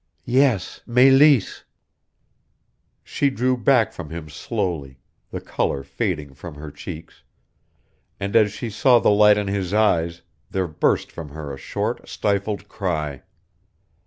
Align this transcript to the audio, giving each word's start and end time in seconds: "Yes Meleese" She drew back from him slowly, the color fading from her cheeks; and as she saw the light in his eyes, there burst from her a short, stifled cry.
"Yes 0.25 0.81
Meleese" 0.87 1.63
She 3.11 3.29
drew 3.29 3.55
back 3.55 3.93
from 3.93 4.09
him 4.09 4.29
slowly, 4.29 4.97
the 5.29 5.39
color 5.39 5.83
fading 5.83 6.33
from 6.33 6.55
her 6.55 6.71
cheeks; 6.71 7.21
and 8.19 8.35
as 8.35 8.51
she 8.51 8.71
saw 8.71 8.97
the 8.97 9.11
light 9.11 9.37
in 9.37 9.45
his 9.47 9.75
eyes, 9.75 10.23
there 10.49 10.65
burst 10.67 11.11
from 11.11 11.29
her 11.29 11.53
a 11.53 11.57
short, 11.59 12.09
stifled 12.09 12.67
cry. 12.67 13.21